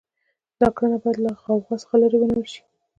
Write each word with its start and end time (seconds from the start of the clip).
دا 0.59 0.67
کړنه 0.77 0.97
باید 1.01 1.17
له 1.25 1.31
غوغا 1.41 1.75
څخه 1.83 1.95
لرې 2.01 2.17
ونیول 2.19 2.47
شي. 2.53 2.61